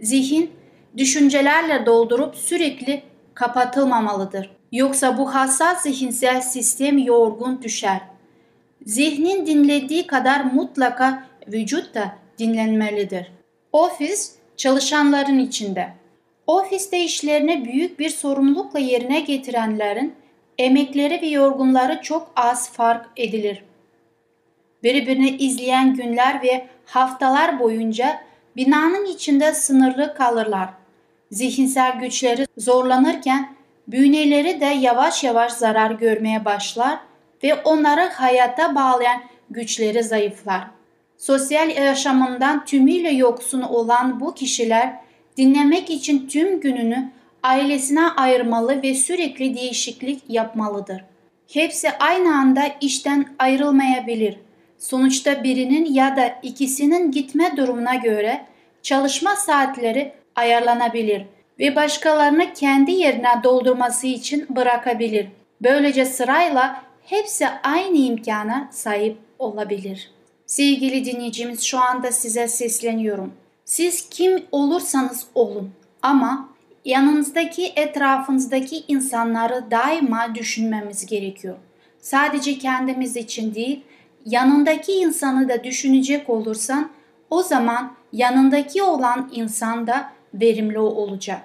Zihin 0.00 0.50
düşüncelerle 0.98 1.86
doldurup 1.86 2.36
sürekli 2.36 3.02
kapatılmamalıdır. 3.34 4.50
Yoksa 4.72 5.18
bu 5.18 5.34
hassas 5.34 5.82
zihinsel 5.82 6.40
sistem 6.40 6.98
yorgun 6.98 7.62
düşer. 7.62 8.00
Zihnin 8.86 9.46
dinlediği 9.46 10.06
kadar 10.06 10.44
mutlaka 10.44 11.24
vücut 11.46 11.94
da 11.94 12.14
dinlenmelidir. 12.38 13.32
Ofis 13.72 14.34
çalışanların 14.56 15.38
içinde. 15.38 15.88
Ofiste 16.46 17.00
işlerini 17.04 17.64
büyük 17.64 17.98
bir 17.98 18.10
sorumlulukla 18.10 18.78
yerine 18.78 19.20
getirenlerin 19.20 20.14
emekleri 20.58 21.22
ve 21.22 21.26
yorgunları 21.26 22.00
çok 22.02 22.32
az 22.36 22.72
fark 22.72 23.06
edilir. 23.16 23.64
Birbirini 24.82 25.30
izleyen 25.30 25.94
günler 25.94 26.42
ve 26.42 26.66
haftalar 26.84 27.60
boyunca 27.60 28.20
binanın 28.56 29.06
içinde 29.06 29.54
sınırlı 29.54 30.14
kalırlar. 30.14 30.77
Zihinsel 31.30 31.98
güçleri 32.00 32.46
zorlanırken 32.56 33.54
bünyeleri 33.88 34.60
de 34.60 34.64
yavaş 34.64 35.24
yavaş 35.24 35.52
zarar 35.52 35.90
görmeye 35.90 36.44
başlar 36.44 36.98
ve 37.42 37.54
onları 37.54 38.00
hayata 38.00 38.74
bağlayan 38.74 39.22
güçleri 39.50 40.02
zayıflar. 40.02 40.64
Sosyal 41.18 41.70
yaşamından 41.70 42.64
tümüyle 42.64 43.10
yoksun 43.10 43.62
olan 43.62 44.20
bu 44.20 44.34
kişiler 44.34 44.94
dinlemek 45.36 45.90
için 45.90 46.28
tüm 46.28 46.60
gününü 46.60 47.10
ailesine 47.42 48.02
ayırmalı 48.02 48.82
ve 48.82 48.94
sürekli 48.94 49.56
değişiklik 49.56 50.22
yapmalıdır. 50.28 51.04
Hepsi 51.52 51.90
aynı 51.90 52.34
anda 52.36 52.62
işten 52.80 53.26
ayrılmayabilir. 53.38 54.36
Sonuçta 54.78 55.44
birinin 55.44 55.94
ya 55.94 56.16
da 56.16 56.34
ikisinin 56.42 57.10
gitme 57.10 57.56
durumuna 57.56 57.94
göre 57.94 58.44
çalışma 58.82 59.36
saatleri 59.36 60.12
ayarlanabilir 60.38 61.22
ve 61.58 61.76
başkalarını 61.76 62.52
kendi 62.52 62.92
yerine 62.92 63.40
doldurması 63.44 64.06
için 64.06 64.46
bırakabilir. 64.56 65.28
Böylece 65.62 66.04
sırayla 66.04 66.82
hepsi 67.04 67.48
aynı 67.48 67.96
imkana 67.96 68.68
sahip 68.72 69.16
olabilir. 69.38 70.10
Sevgili 70.46 71.04
dinleyicimiz 71.04 71.62
şu 71.62 71.78
anda 71.78 72.12
size 72.12 72.48
sesleniyorum. 72.48 73.32
Siz 73.64 74.08
kim 74.08 74.44
olursanız 74.52 75.26
olun 75.34 75.70
ama 76.02 76.48
yanınızdaki 76.84 77.72
etrafınızdaki 77.76 78.84
insanları 78.88 79.70
daima 79.70 80.34
düşünmemiz 80.34 81.06
gerekiyor. 81.06 81.56
Sadece 82.00 82.58
kendimiz 82.58 83.16
için 83.16 83.54
değil, 83.54 83.84
yanındaki 84.26 84.92
insanı 84.92 85.48
da 85.48 85.64
düşünecek 85.64 86.30
olursan 86.30 86.90
o 87.30 87.42
zaman 87.42 87.92
yanındaki 88.12 88.82
olan 88.82 89.30
insan 89.34 89.86
da 89.86 90.17
verimli 90.34 90.78
olacak. 90.78 91.42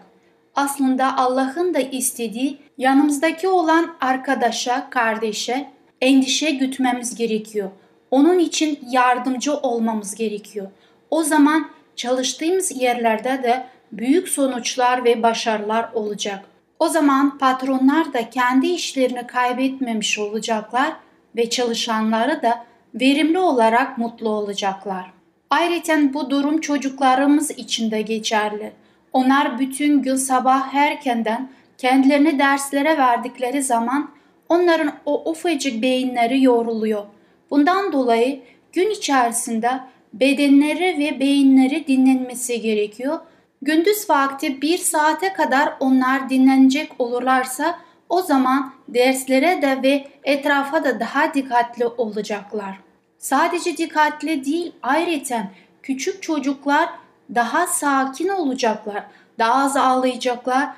Aslında 0.55 1.17
Allah'ın 1.17 1.73
da 1.73 1.79
istediği 1.79 2.57
yanımızdaki 2.77 3.47
olan 3.47 3.95
arkadaşa, 4.01 4.89
kardeşe 4.89 5.69
endişe 6.01 6.51
gütmemiz 6.51 7.15
gerekiyor. 7.15 7.69
Onun 8.11 8.39
için 8.39 8.79
yardımcı 8.89 9.53
olmamız 9.53 10.15
gerekiyor. 10.15 10.67
O 11.09 11.23
zaman 11.23 11.69
çalıştığımız 11.95 12.81
yerlerde 12.81 13.43
de 13.43 13.65
büyük 13.91 14.29
sonuçlar 14.29 15.05
ve 15.05 15.23
başarılar 15.23 15.89
olacak. 15.93 16.45
O 16.79 16.87
zaman 16.87 17.37
patronlar 17.37 18.13
da 18.13 18.29
kendi 18.29 18.67
işlerini 18.67 19.27
kaybetmemiş 19.27 20.19
olacaklar 20.19 20.93
ve 21.35 21.49
çalışanları 21.49 22.41
da 22.41 22.65
verimli 22.95 23.39
olarak 23.39 23.97
mutlu 23.97 24.29
olacaklar. 24.29 25.22
Ayrıca 25.53 26.13
bu 26.13 26.29
durum 26.29 26.61
çocuklarımız 26.61 27.51
için 27.51 27.91
de 27.91 28.01
geçerli. 28.01 28.71
Onlar 29.13 29.59
bütün 29.59 30.01
gün 30.01 30.15
sabah 30.15 30.73
erkenden 30.73 31.49
kendilerini 31.77 32.39
derslere 32.39 32.97
verdikleri 32.97 33.63
zaman 33.63 34.09
onların 34.49 34.91
o 35.05 35.31
ufacık 35.31 35.81
beyinleri 35.81 36.43
yoruluyor. 36.43 37.03
Bundan 37.51 37.93
dolayı 37.93 38.41
gün 38.71 38.89
içerisinde 38.89 39.69
bedenleri 40.13 40.99
ve 40.99 41.19
beyinleri 41.19 41.87
dinlenmesi 41.87 42.61
gerekiyor. 42.61 43.19
Gündüz 43.61 44.09
vakti 44.09 44.61
bir 44.61 44.77
saate 44.77 45.33
kadar 45.33 45.73
onlar 45.79 46.29
dinlenecek 46.29 46.91
olurlarsa 46.99 47.79
o 48.09 48.21
zaman 48.21 48.73
derslere 48.87 49.61
de 49.61 49.83
ve 49.83 50.07
etrafa 50.23 50.83
da 50.83 50.99
daha 50.99 51.33
dikkatli 51.33 51.87
olacaklar. 51.87 52.92
Sadece 53.23 53.77
dikkatli 53.77 54.45
değil 54.45 54.71
ayrıca 54.81 55.43
küçük 55.83 56.23
çocuklar 56.23 56.89
daha 57.35 57.67
sakin 57.67 58.29
olacaklar, 58.29 59.03
daha 59.39 59.63
az 59.63 59.77
ağlayacaklar 59.77 60.69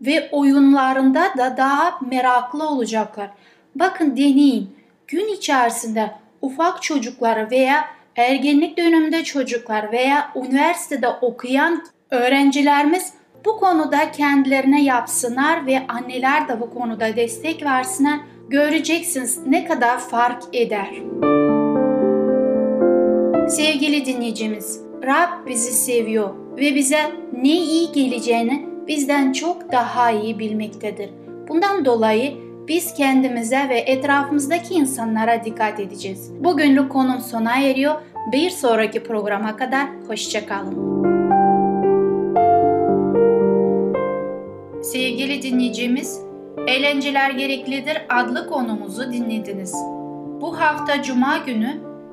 ve 0.00 0.28
oyunlarında 0.32 1.34
da 1.38 1.56
daha 1.56 1.98
meraklı 2.10 2.68
olacaklar. 2.68 3.30
Bakın 3.74 4.16
deneyin. 4.16 4.76
Gün 5.06 5.34
içerisinde 5.34 6.10
ufak 6.40 6.82
çocuklar 6.82 7.50
veya 7.50 7.84
ergenlik 8.16 8.78
döneminde 8.78 9.24
çocuklar 9.24 9.92
veya 9.92 10.32
üniversitede 10.36 11.08
okuyan 11.08 11.84
öğrencilerimiz 12.10 13.12
bu 13.44 13.56
konuda 13.56 14.10
kendilerine 14.10 14.84
yapsınlar 14.84 15.66
ve 15.66 15.82
anneler 15.88 16.48
de 16.48 16.60
bu 16.60 16.74
konuda 16.74 17.16
destek 17.16 17.62
versinler. 17.62 18.20
Göreceksiniz 18.48 19.46
ne 19.46 19.64
kadar 19.64 19.98
fark 19.98 20.42
eder. 20.52 20.88
Sevgili 23.48 24.06
dinleyicimiz, 24.06 24.80
Rab 25.02 25.46
bizi 25.46 25.72
seviyor 25.72 26.30
ve 26.56 26.74
bize 26.74 27.12
ne 27.32 27.48
iyi 27.48 27.92
geleceğini 27.92 28.66
bizden 28.86 29.32
çok 29.32 29.72
daha 29.72 30.10
iyi 30.10 30.38
bilmektedir. 30.38 31.10
Bundan 31.48 31.84
dolayı 31.84 32.32
biz 32.68 32.94
kendimize 32.94 33.68
ve 33.68 33.78
etrafımızdaki 33.78 34.74
insanlara 34.74 35.44
dikkat 35.44 35.80
edeceğiz. 35.80 36.30
Bugünlük 36.44 36.92
konum 36.92 37.20
sona 37.20 37.60
eriyor. 37.60 37.94
Bir 38.32 38.50
sonraki 38.50 39.02
programa 39.02 39.56
kadar 39.56 39.88
hoşçakalın. 40.08 41.02
Sevgili 44.82 45.42
dinleyicimiz, 45.42 46.20
Eğlenceler 46.66 47.30
Gereklidir 47.30 47.98
adlı 48.08 48.46
konumuzu 48.46 49.12
dinlediniz. 49.12 49.74
Bu 50.40 50.60
hafta 50.60 51.02
Cuma 51.02 51.38
günü 51.38 51.91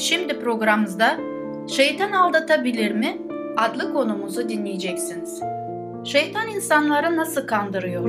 Şimdi 0.00 0.40
programımızda 0.40 1.18
Şeytan 1.68 2.12
Aldatabilir 2.12 2.92
mi? 2.92 3.18
adlı 3.56 3.92
konumuzu 3.92 4.48
dinleyeceksiniz. 4.48 5.40
Şeytan 6.04 6.48
insanları 6.48 7.16
nasıl 7.16 7.46
kandırıyor? 7.46 8.04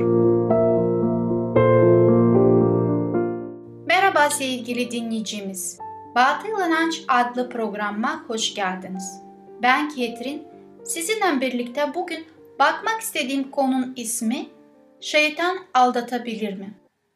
Merhaba 3.86 4.30
sevgili 4.30 4.90
dinleyicimiz. 4.90 5.78
Batıl 6.14 6.48
İnanç 6.48 7.02
adlı 7.08 7.48
programa 7.48 8.24
hoş 8.28 8.54
geldiniz. 8.54 9.22
Ben 9.62 9.88
Ketrin. 9.88 10.42
Sizinle 10.84 11.40
birlikte 11.40 11.94
bugün 11.94 12.26
bakmak 12.58 13.00
istediğim 13.00 13.50
konunun 13.50 13.92
ismi 13.96 14.46
Şeytan 15.00 15.58
aldatabilir 15.74 16.54
mi? 16.58 16.74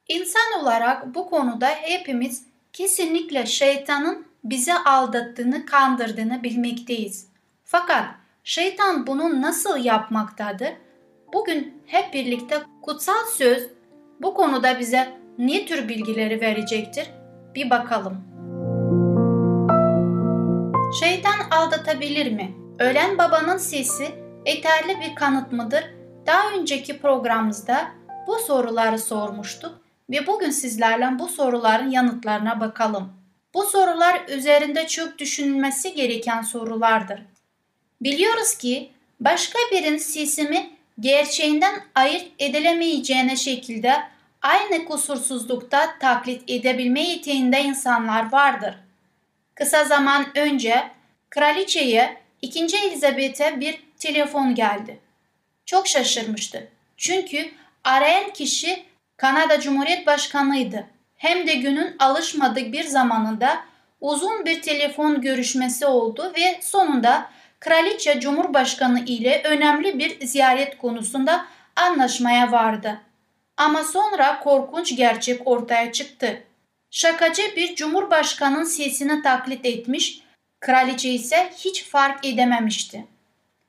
İnsan 0.08 0.62
olarak 0.62 1.14
bu 1.14 1.30
konuda 1.30 1.68
hepimiz 1.68 2.46
kesinlikle 2.72 3.46
şeytanın 3.46 4.26
bizi 4.44 4.74
aldattığını, 4.74 5.66
kandırdığını 5.66 6.42
bilmekteyiz. 6.42 7.28
Fakat 7.64 8.04
şeytan 8.44 9.06
bunu 9.06 9.42
nasıl 9.42 9.84
yapmaktadır? 9.84 10.72
Bugün 11.32 11.82
hep 11.86 12.14
birlikte 12.14 12.62
kutsal 12.82 13.26
söz 13.36 13.68
bu 14.20 14.34
konuda 14.34 14.78
bize 14.78 15.12
ne 15.38 15.66
tür 15.66 15.88
bilgileri 15.88 16.40
verecektir? 16.40 17.10
Bir 17.54 17.70
bakalım. 17.70 18.24
Şeytan 21.00 21.50
aldatabilir 21.50 22.32
mi? 22.32 22.56
Ölen 22.78 23.18
babanın 23.18 23.56
sesi 23.56 24.08
yeterli 24.46 25.00
bir 25.00 25.14
kanıt 25.14 25.52
mıdır? 25.52 25.84
Daha 26.26 26.50
önceki 26.58 26.98
programımızda 26.98 27.88
bu 28.26 28.34
soruları 28.34 28.98
sormuştuk 28.98 29.80
ve 30.10 30.26
bugün 30.26 30.50
sizlerle 30.50 31.18
bu 31.18 31.28
soruların 31.28 31.90
yanıtlarına 31.90 32.60
bakalım. 32.60 33.12
Bu 33.56 33.64
sorular 33.64 34.28
üzerinde 34.28 34.86
çok 34.86 35.18
düşünülmesi 35.18 35.94
gereken 35.94 36.42
sorulardır. 36.42 37.20
Biliyoruz 38.00 38.54
ki 38.54 38.90
başka 39.20 39.58
birinin 39.72 39.98
sesimi 39.98 40.70
gerçeğinden 41.00 41.82
ayırt 41.94 42.26
edilemeyeceğine 42.38 43.36
şekilde 43.36 44.02
aynı 44.42 44.84
kusursuzlukta 44.84 45.98
taklit 45.98 46.50
edebilme 46.50 47.00
yeteneğinde 47.02 47.60
insanlar 47.60 48.32
vardır. 48.32 48.74
Kısa 49.54 49.84
zaman 49.84 50.26
önce 50.38 50.90
kraliçeye 51.30 52.16
2. 52.42 52.76
Elizabeth'e 52.76 53.60
bir 53.60 53.82
telefon 53.98 54.54
geldi. 54.54 55.00
Çok 55.66 55.88
şaşırmıştı. 55.88 56.68
Çünkü 56.96 57.50
arayan 57.84 58.32
kişi 58.32 58.84
Kanada 59.16 59.60
Cumhuriyet 59.60 60.06
Başkanı'ydı. 60.06 60.95
Hem 61.26 61.46
de 61.46 61.54
günün 61.54 61.96
alışmadık 61.98 62.72
bir 62.72 62.84
zamanında 62.84 63.64
uzun 64.00 64.44
bir 64.44 64.62
telefon 64.62 65.20
görüşmesi 65.20 65.86
oldu 65.86 66.32
ve 66.36 66.60
sonunda 66.62 67.30
Kraliçe 67.60 68.20
Cumhurbaşkanı 68.20 69.04
ile 69.04 69.42
önemli 69.44 69.98
bir 69.98 70.26
ziyaret 70.26 70.78
konusunda 70.78 71.46
anlaşmaya 71.76 72.52
vardı. 72.52 73.00
Ama 73.56 73.84
sonra 73.84 74.40
korkunç 74.40 74.96
gerçek 74.96 75.46
ortaya 75.48 75.92
çıktı. 75.92 76.42
Şakacı 76.90 77.42
bir 77.56 77.74
cumhurbaşkanının 77.74 78.64
sesini 78.64 79.22
taklit 79.22 79.66
etmiş, 79.66 80.20
kraliçe 80.60 81.10
ise 81.10 81.50
hiç 81.58 81.84
fark 81.84 82.26
edememişti. 82.26 83.04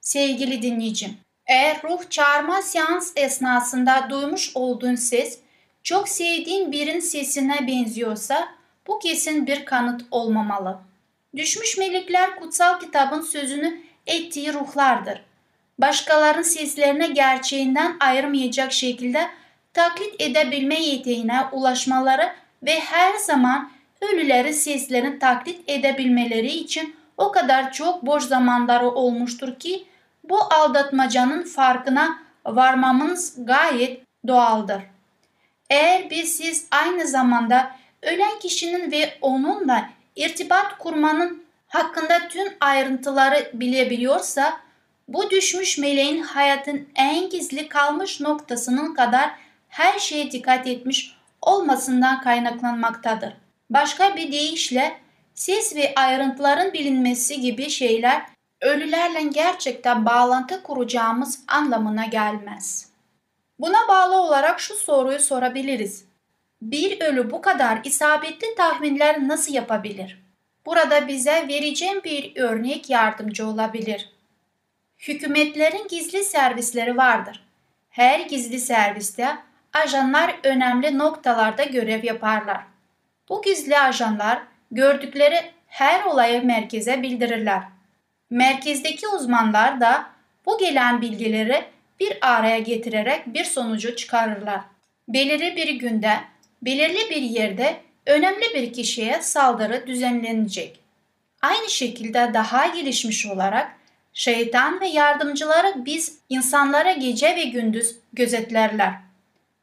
Sevgili 0.02 0.62
dinleyicim, 0.62 1.18
eğer 1.48 1.84
ruh 1.84 2.10
çağırma 2.10 2.62
seans 2.62 3.12
esnasında 3.16 4.08
duymuş 4.10 4.52
olduğun 4.56 4.96
ses 4.96 5.47
çok 5.88 6.10
sevdiğin 6.10 6.72
birinin 6.72 7.00
sesine 7.00 7.68
benziyorsa 7.68 8.48
bu 8.88 9.00
kesin 9.00 9.48
bir 9.48 9.66
kanıt 9.66 10.02
olmamalı. 10.12 10.80
Düşmüş 11.36 11.78
melekler 11.78 12.40
kutsal 12.40 12.80
kitabın 12.80 13.22
sözünü 13.22 13.82
ettiği 14.08 14.54
ruhlardır. 14.54 15.22
Başkalarının 15.80 16.44
seslerine 16.44 17.08
gerçeğinden 17.08 17.98
ayırmayacak 18.00 18.72
şekilde 18.72 19.28
taklit 19.74 20.22
edebilme 20.22 20.82
yeteneğine 20.82 21.46
ulaşmaları 21.52 22.34
ve 22.64 22.80
her 22.80 23.16
zaman 23.16 23.72
ölülerin 24.02 24.52
seslerini 24.52 25.20
taklit 25.20 25.70
edebilmeleri 25.70 26.52
için 26.52 26.96
o 27.18 27.32
kadar 27.32 27.72
çok 27.72 28.06
boş 28.06 28.24
zamanları 28.24 28.90
olmuştur 28.90 29.60
ki 29.60 29.86
bu 30.24 30.40
aldatmacanın 30.40 31.44
farkına 31.44 32.20
varmamız 32.46 33.46
gayet 33.46 34.02
doğaldır. 34.28 34.97
Eğer 35.70 36.10
bir 36.10 36.24
siz 36.24 36.68
aynı 36.72 37.08
zamanda 37.08 37.76
ölen 38.02 38.40
kişinin 38.40 38.92
ve 38.92 39.18
onunla 39.22 39.90
irtibat 40.16 40.78
kurmanın 40.78 41.44
hakkında 41.68 42.28
tüm 42.28 42.48
ayrıntıları 42.60 43.52
bilebiliyorsa 43.54 44.58
bu 45.08 45.30
düşmüş 45.30 45.78
meleğin 45.78 46.22
hayatın 46.22 46.88
en 46.96 47.30
gizli 47.30 47.70
kalmış 47.70 48.22
noktasının 48.22 48.94
kadar 48.94 49.32
her 49.70 50.00
şeye 50.00 50.32
dikkat 50.32 50.68
etmiş 50.68 51.18
olmasından 51.42 52.22
kaynaklanmaktadır. 52.22 53.34
Başka 53.70 54.16
bir 54.16 54.32
deyişle 54.32 54.98
ses 55.34 55.76
ve 55.76 55.94
ayrıntıların 55.96 56.74
bilinmesi 56.74 57.42
gibi 57.42 57.70
şeyler 57.70 58.22
ölülerle 58.62 59.22
gerçekten 59.22 60.06
bağlantı 60.06 60.64
kuracağımız 60.64 61.40
anlamına 61.48 62.06
gelmez. 62.06 62.90
Buna 63.60 63.88
bağlı 63.88 64.22
olarak 64.22 64.60
şu 64.60 64.76
soruyu 64.76 65.20
sorabiliriz. 65.20 66.06
Bir 66.62 67.02
ölü 67.02 67.32
bu 67.32 67.42
kadar 67.42 67.80
isabetli 67.84 68.56
tahminler 68.56 69.28
nasıl 69.28 69.54
yapabilir? 69.54 70.22
Burada 70.66 71.08
bize 71.08 71.48
vereceğim 71.48 72.04
bir 72.04 72.36
örnek 72.36 72.90
yardımcı 72.90 73.48
olabilir. 73.48 74.10
Hükümetlerin 75.00 75.88
gizli 75.88 76.24
servisleri 76.24 76.98
vardır. 76.98 77.48
Her 77.90 78.20
gizli 78.20 78.60
serviste 78.60 79.38
ajanlar 79.74 80.36
önemli 80.44 80.98
noktalarda 80.98 81.64
görev 81.64 82.04
yaparlar. 82.04 82.64
Bu 83.30 83.42
gizli 83.42 83.80
ajanlar 83.80 84.40
gördükleri 84.72 85.52
her 85.68 86.04
olayı 86.04 86.46
merkeze 86.46 87.02
bildirirler. 87.02 87.64
Merkezdeki 88.30 89.08
uzmanlar 89.08 89.82
da 89.82 90.10
bu 90.46 90.58
gelen 90.58 91.02
bilgileri 91.02 91.66
bir 92.00 92.18
araya 92.22 92.60
getirerek 92.60 93.34
bir 93.34 93.44
sonucu 93.44 93.96
çıkarırlar. 93.96 94.62
Belirli 95.08 95.56
bir 95.56 95.70
günde, 95.70 96.14
belirli 96.62 97.10
bir 97.10 97.22
yerde 97.22 97.76
önemli 98.06 98.54
bir 98.54 98.74
kişiye 98.74 99.22
saldırı 99.22 99.88
düzenlenecek. 99.88 100.80
Aynı 101.42 101.70
şekilde 101.70 102.32
daha 102.34 102.68
gelişmiş 102.68 103.26
olarak 103.26 103.72
şeytan 104.14 104.82
ve 104.82 104.88
yardımcıları 104.88 105.86
biz 105.86 106.20
insanlara 106.30 106.92
gece 106.92 107.36
ve 107.36 107.44
gündüz 107.44 107.96
gözetlerler. 108.14 108.94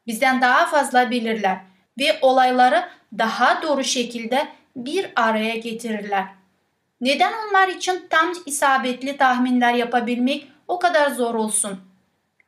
Bizden 0.06 0.40
daha 0.40 0.66
fazla 0.66 1.10
bilirler 1.10 1.58
ve 1.98 2.18
olayları 2.22 2.88
daha 3.18 3.62
doğru 3.62 3.84
şekilde 3.84 4.48
bir 4.76 5.06
araya 5.16 5.56
getirirler. 5.56 6.24
Neden 7.00 7.32
onlar 7.48 7.68
için 7.68 8.06
tam 8.10 8.32
isabetli 8.46 9.16
tahminler 9.16 9.74
yapabilmek 9.74 10.48
o 10.68 10.78
kadar 10.78 11.10
zor 11.10 11.34
olsun? 11.34 11.80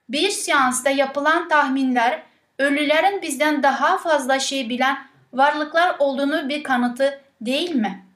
Bir 0.09 0.31
seansta 0.31 0.91
yapılan 0.91 1.49
tahminler 1.49 2.23
ölülerin 2.59 3.23
bizden 3.23 3.63
daha 3.63 3.99
fazla 3.99 4.39
şey 4.39 4.69
bilen 4.69 4.99
varlıklar 5.33 5.97
olduğunu 5.99 6.49
bir 6.49 6.63
kanıtı 6.63 7.21
değil 7.41 7.75
mi? 7.75 8.07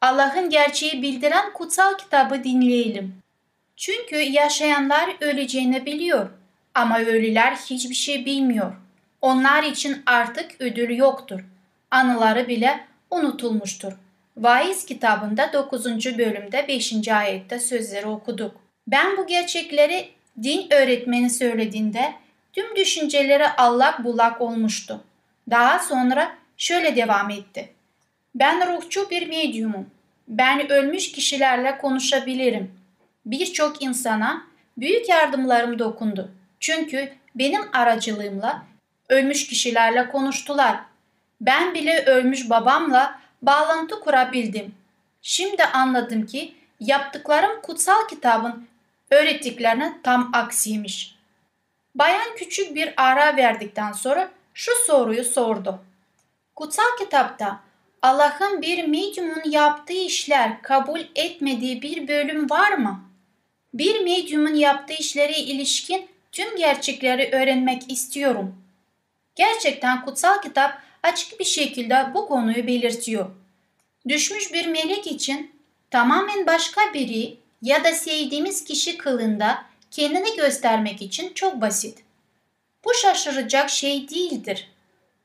Allah'ın 0.00 0.50
gerçeği 0.50 1.02
bildiren 1.02 1.52
kutsal 1.52 1.98
kitabı 1.98 2.44
dinleyelim. 2.44 3.14
Çünkü 3.76 4.16
yaşayanlar 4.16 5.16
öleceğini 5.20 5.86
biliyor 5.86 6.30
ama 6.74 7.00
ölüler 7.00 7.54
hiçbir 7.54 7.94
şey 7.94 8.26
bilmiyor. 8.26 8.72
Onlar 9.20 9.62
için 9.62 10.02
artık 10.06 10.50
ödül 10.60 10.96
yoktur. 10.96 11.40
Anıları 11.90 12.48
bile 12.48 12.84
unutulmuştur. 13.10 13.92
Vaiz 14.36 14.86
kitabında 14.86 15.52
9. 15.52 15.86
bölümde 16.18 16.68
5. 16.68 17.08
ayette 17.08 17.60
sözleri 17.60 18.06
okuduk. 18.06 18.56
Ben 18.86 19.16
bu 19.16 19.26
gerçekleri 19.26 20.08
din 20.42 20.66
öğretmeni 20.70 21.30
söylediğinde 21.30 22.14
tüm 22.52 22.76
düşünceleri 22.76 23.48
allak 23.48 24.04
bullak 24.04 24.40
olmuştu. 24.40 25.04
Daha 25.50 25.78
sonra 25.78 26.32
şöyle 26.56 26.96
devam 26.96 27.30
etti. 27.30 27.68
Ben 28.34 28.76
ruhçu 28.76 29.10
bir 29.10 29.28
medyumum. 29.28 29.90
Ben 30.28 30.72
ölmüş 30.72 31.12
kişilerle 31.12 31.78
konuşabilirim. 31.78 32.74
Birçok 33.26 33.82
insana 33.82 34.42
büyük 34.76 35.08
yardımlarım 35.08 35.78
dokundu. 35.78 36.30
Çünkü 36.60 37.12
benim 37.34 37.62
aracılığımla 37.72 38.62
ölmüş 39.08 39.46
kişilerle 39.46 40.08
konuştular. 40.08 40.76
Ben 41.40 41.74
bile 41.74 42.04
ölmüş 42.04 42.50
babamla 42.50 43.20
bağlantı 43.42 44.00
kurabildim. 44.00 44.74
Şimdi 45.22 45.64
anladım 45.64 46.26
ki 46.26 46.54
yaptıklarım 46.80 47.60
kutsal 47.62 48.08
kitabın 48.10 48.69
öğrettiklerine 49.10 49.92
tam 50.02 50.30
aksiymiş. 50.32 51.14
Bayan 51.94 52.36
küçük 52.36 52.74
bir 52.74 52.94
ara 52.96 53.36
verdikten 53.36 53.92
sonra 53.92 54.30
şu 54.54 54.72
soruyu 54.86 55.24
sordu. 55.24 55.80
Kutsal 56.56 56.96
kitapta 56.98 57.60
Allah'ın 58.02 58.62
bir 58.62 58.84
medyumun 58.84 59.50
yaptığı 59.50 59.92
işler 59.92 60.62
kabul 60.62 61.00
etmediği 61.14 61.82
bir 61.82 62.08
bölüm 62.08 62.50
var 62.50 62.72
mı? 62.72 63.04
Bir 63.74 64.00
medyumun 64.00 64.54
yaptığı 64.54 64.92
işlere 64.92 65.38
ilişkin 65.38 66.08
tüm 66.32 66.56
gerçekleri 66.56 67.30
öğrenmek 67.32 67.92
istiyorum. 67.92 68.54
Gerçekten 69.34 70.04
kutsal 70.04 70.42
kitap 70.42 70.82
açık 71.02 71.40
bir 71.40 71.44
şekilde 71.44 72.06
bu 72.14 72.28
konuyu 72.28 72.66
belirtiyor. 72.66 73.30
Düşmüş 74.08 74.52
bir 74.52 74.66
melek 74.66 75.06
için 75.06 75.52
tamamen 75.90 76.46
başka 76.46 76.94
biri 76.94 77.39
ya 77.62 77.84
da 77.84 77.92
sevdiğimiz 77.92 78.64
kişi 78.64 78.98
kılında 78.98 79.64
kendini 79.90 80.36
göstermek 80.36 81.02
için 81.02 81.34
çok 81.34 81.60
basit. 81.60 82.04
Bu 82.84 82.94
şaşıracak 82.94 83.70
şey 83.70 84.08
değildir. 84.08 84.70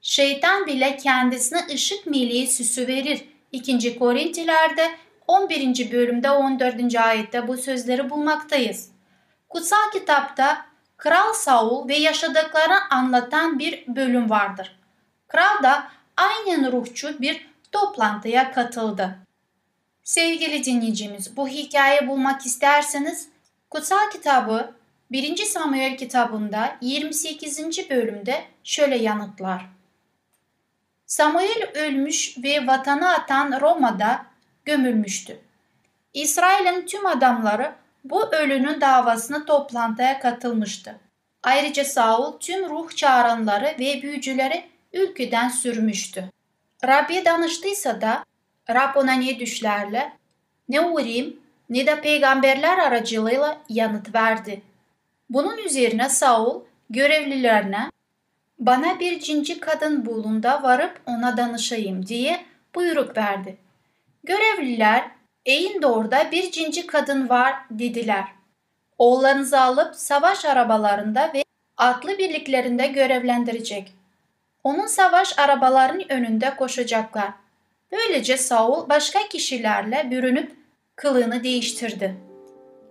Şeytan 0.01 0.65
bile 0.65 0.97
kendisine 0.97 1.67
ışık 1.73 2.07
meleği 2.07 2.47
süsü 2.47 2.87
verir. 2.87 3.25
2. 3.51 3.99
Korintiler'de 3.99 4.91
11. 5.27 5.91
bölümde 5.91 6.31
14. 6.31 6.95
ayette 6.95 7.47
bu 7.47 7.57
sözleri 7.57 8.09
bulmaktayız. 8.09 8.89
Kutsal 9.49 9.91
kitapta 9.93 10.65
Kral 10.97 11.33
Saul 11.33 11.87
ve 11.87 11.95
yaşadıklarını 11.95 12.89
anlatan 12.89 13.59
bir 13.59 13.83
bölüm 13.87 14.29
vardır. 14.29 14.79
Kral 15.27 15.63
da 15.63 15.87
aynen 16.17 16.71
ruhçu 16.71 17.21
bir 17.21 17.47
toplantıya 17.71 18.51
katıldı. 18.51 19.24
Sevgili 20.05 20.63
dinleyicimiz 20.63 21.37
bu 21.37 21.47
hikayeyi 21.47 22.07
bulmak 22.07 22.45
isterseniz 22.45 23.29
Kutsal 23.69 24.09
kitabı 24.11 24.73
1. 25.11 25.37
Samuel 25.37 25.97
kitabında 25.97 26.77
28. 26.81 27.89
bölümde 27.89 28.43
şöyle 28.63 28.97
yanıtlar. 28.97 29.65
Samuel 31.05 31.71
ölmüş 31.73 32.37
ve 32.43 32.67
vatanı 32.67 33.09
atan 33.09 33.61
Roma'da 33.61 34.25
gömülmüştü. 34.65 35.39
İsrail'in 36.13 36.85
tüm 36.85 37.05
adamları 37.05 37.75
bu 38.03 38.35
ölünün 38.35 38.81
davasını 38.81 39.45
toplantıya 39.45 40.19
katılmıştı. 40.19 40.99
Ayrıca 41.43 41.85
Saul 41.85 42.39
tüm 42.39 42.69
ruh 42.69 42.95
çağıranları 42.95 43.75
ve 43.79 44.01
büyücüleri 44.01 44.65
ülkeden 44.93 45.49
sürmüştü. 45.49 46.29
Rab'be 46.85 47.25
danıştıysa 47.25 48.01
da 48.01 48.25
Rab 48.69 48.95
ona 48.95 49.13
ne 49.13 49.39
düşlerle, 49.39 50.13
ne 50.69 50.81
Urim 50.81 51.39
ne 51.69 51.87
de 51.87 52.01
peygamberler 52.01 52.77
aracılığıyla 52.77 53.57
yanıt 53.69 54.15
verdi. 54.15 54.61
Bunun 55.29 55.57
üzerine 55.57 56.09
Saul 56.09 56.61
görevlilerine 56.89 57.91
bana 58.59 58.99
bir 58.99 59.19
cinci 59.19 59.59
kadın 59.59 60.05
bulun 60.05 60.43
da 60.43 60.63
varıp 60.63 61.01
ona 61.05 61.37
danışayım 61.37 62.07
diye 62.07 62.45
buyruk 62.75 63.17
verdi. 63.17 63.57
Görevliler 64.23 65.15
Eğin 65.45 65.81
orada 65.81 66.31
bir 66.31 66.51
cinci 66.51 66.87
kadın 66.87 67.29
var 67.29 67.55
dediler. 67.69 68.23
Oğullarınızı 68.97 69.61
alıp 69.61 69.95
savaş 69.95 70.45
arabalarında 70.45 71.31
ve 71.33 71.43
atlı 71.77 72.17
birliklerinde 72.17 72.87
görevlendirecek. 72.87 73.93
Onun 74.63 74.87
savaş 74.87 75.39
arabalarının 75.39 76.05
önünde 76.09 76.55
koşacaklar. 76.55 77.29
Böylece 77.91 78.37
Saul 78.37 78.89
başka 78.89 79.19
kişilerle 79.29 80.07
bürünüp 80.11 80.51
kılığını 80.95 81.43
değiştirdi. 81.43 82.15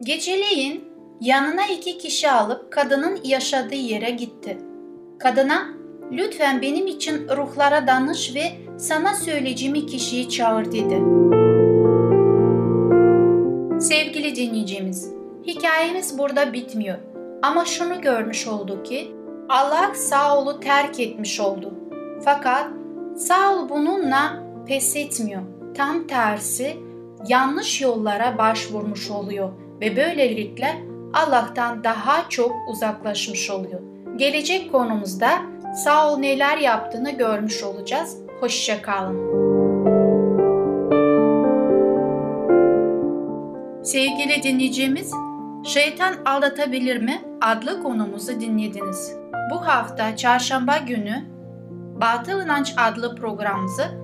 Geceleyin 0.02 0.84
yanına 1.20 1.66
iki 1.66 1.98
kişi 1.98 2.30
alıp 2.30 2.72
kadının 2.72 3.18
yaşadığı 3.24 3.74
yere 3.74 4.10
gitti. 4.10 4.58
Kadına 5.18 5.68
lütfen 6.12 6.62
benim 6.62 6.86
için 6.86 7.28
ruhlara 7.28 7.86
danış 7.86 8.34
ve 8.34 8.42
sana 8.78 9.14
söyleyeceğim 9.14 9.86
kişiyi 9.86 10.28
çağır 10.28 10.64
dedi. 10.64 11.02
Sevgili 13.80 14.36
dinleyicimiz, 14.36 15.12
hikayemiz 15.46 16.18
burada 16.18 16.52
bitmiyor. 16.52 16.98
Ama 17.42 17.64
şunu 17.64 18.00
görmüş 18.00 18.46
olduk 18.46 18.86
ki 18.86 19.12
Allah 19.48 19.94
Saul'u 19.94 20.60
terk 20.60 21.00
etmiş 21.00 21.40
oldu. 21.40 21.74
Fakat 22.24 22.66
Saul 23.16 23.68
bununla 23.68 24.44
pes 24.66 24.96
etmiyor. 24.96 25.42
Tam 25.76 26.06
tersi 26.06 26.76
yanlış 27.28 27.80
yollara 27.80 28.38
başvurmuş 28.38 29.10
oluyor 29.10 29.48
ve 29.80 29.96
böylelikle 29.96 30.76
Allah'tan 31.14 31.84
daha 31.84 32.28
çok 32.28 32.52
uzaklaşmış 32.72 33.50
oluyor. 33.50 33.80
Gelecek 34.16 34.72
konumuzda 34.72 35.30
Saul 35.84 36.18
neler 36.18 36.58
yaptığını 36.58 37.10
görmüş 37.10 37.62
olacağız. 37.62 38.18
Hoşça 38.40 38.82
kalın. 38.82 39.44
Sevgili 43.82 44.42
dinleyicimiz, 44.42 45.12
Şeytan 45.64 46.14
Aldatabilir 46.24 47.02
mi 47.02 47.22
adlı 47.40 47.82
konumuzu 47.82 48.40
dinlediniz. 48.40 49.16
Bu 49.50 49.66
hafta 49.66 50.16
çarşamba 50.16 50.76
günü 50.76 51.24
Batıl 52.00 52.42
İnanç 52.42 52.74
adlı 52.76 53.16
programımızı 53.16 54.03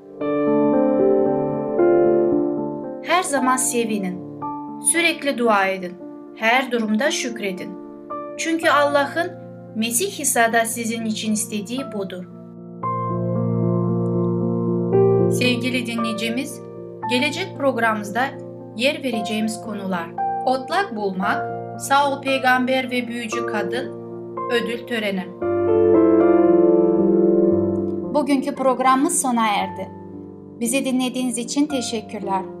zaman 3.31 3.57
sevinin. 3.57 4.41
Sürekli 4.81 5.37
dua 5.37 5.67
edin. 5.67 5.93
Her 6.35 6.71
durumda 6.71 7.11
şükredin. 7.11 7.71
Çünkü 8.37 8.69
Allah'ın 8.69 9.31
Mesih 9.75 10.19
İsa'da 10.19 10.65
sizin 10.65 11.05
için 11.05 11.33
istediği 11.33 11.91
budur. 11.93 12.23
Sevgili 15.31 15.85
dinleyicimiz, 15.85 16.61
gelecek 17.09 17.57
programımızda 17.57 18.25
yer 18.77 19.03
vereceğimiz 19.03 19.61
konular 19.61 20.09
Otlak 20.45 20.95
bulmak, 20.95 21.41
Saul 21.81 22.21
peygamber 22.21 22.91
ve 22.91 23.07
büyücü 23.07 23.45
kadın, 23.45 23.91
ödül 24.51 24.87
töreni. 24.87 25.25
Bugünkü 28.13 28.55
programımız 28.55 29.21
sona 29.21 29.47
erdi. 29.47 29.89
Bizi 30.59 30.85
dinlediğiniz 30.85 31.37
için 31.37 31.65
teşekkürler. 31.65 32.60